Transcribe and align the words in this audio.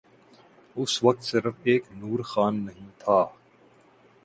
اس 0.75 1.03
وقت 1.03 1.23
صرف 1.23 1.53
ایک 1.63 1.83
نور 1.91 2.19
خان 2.21 2.55
نہیں 2.65 2.89
تھا۔ 2.99 3.19